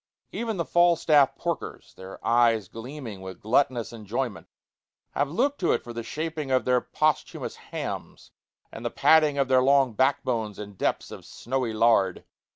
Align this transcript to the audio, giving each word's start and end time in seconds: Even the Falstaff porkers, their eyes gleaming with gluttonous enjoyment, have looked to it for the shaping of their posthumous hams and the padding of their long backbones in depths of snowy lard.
Even 0.31 0.57
the 0.57 0.65
Falstaff 0.65 1.35
porkers, 1.37 1.93
their 1.93 2.17
eyes 2.25 2.67
gleaming 2.67 3.21
with 3.21 3.39
gluttonous 3.39 3.93
enjoyment, 3.93 4.47
have 5.11 5.29
looked 5.29 5.59
to 5.59 5.73
it 5.73 5.83
for 5.83 5.93
the 5.93 6.01
shaping 6.01 6.49
of 6.49 6.65
their 6.65 6.81
posthumous 6.81 7.55
hams 7.57 8.31
and 8.71 8.83
the 8.83 8.89
padding 8.89 9.37
of 9.37 9.47
their 9.47 9.61
long 9.61 9.93
backbones 9.93 10.57
in 10.57 10.73
depths 10.73 11.11
of 11.11 11.23
snowy 11.23 11.71
lard. 11.71 12.23